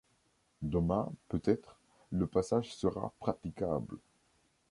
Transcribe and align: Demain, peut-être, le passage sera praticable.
Demain, 0.63 1.13
peut-être, 1.27 1.79
le 2.09 2.25
passage 2.25 2.73
sera 2.73 3.13
praticable. 3.19 3.99